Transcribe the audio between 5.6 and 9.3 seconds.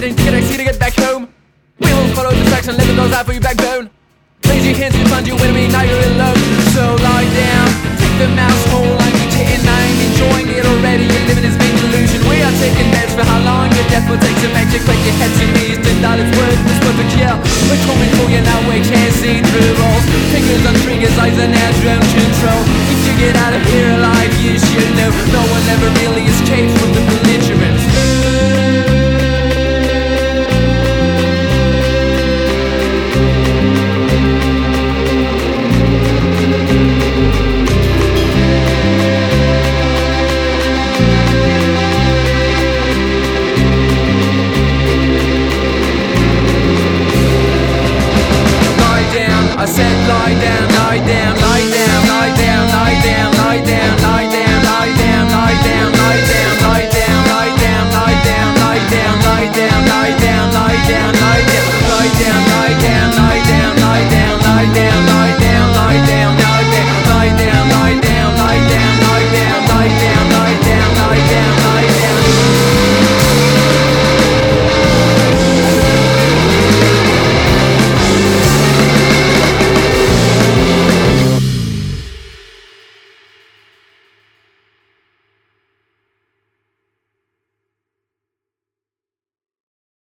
now you're alone. So lie down, take the mouse hole, I'm